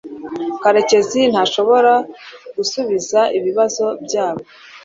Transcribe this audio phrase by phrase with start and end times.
[0.61, 1.93] karekezi ntashobora
[2.55, 4.43] gusubiza ibibazo byabo